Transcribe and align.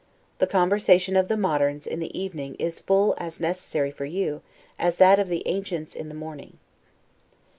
The 0.39 0.47
conversation 0.47 1.15
of 1.15 1.27
the 1.27 1.37
moderns 1.37 1.85
in 1.85 1.99
the 1.99 2.19
evening 2.19 2.55
is 2.57 2.79
full 2.79 3.13
as 3.19 3.39
necessary 3.39 3.91
for 3.91 4.05
you, 4.05 4.41
as 4.79 4.95
that 4.97 5.19
of 5.19 5.27
the 5.27 5.43
ancients 5.47 5.95
in 5.95 6.09
the 6.09 6.15
morning. 6.15 6.57